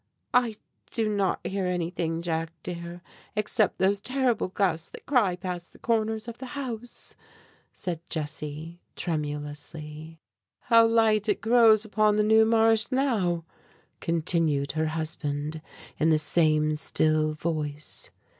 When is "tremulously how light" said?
8.95-11.29